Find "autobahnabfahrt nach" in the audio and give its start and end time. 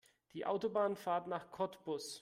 0.47-1.51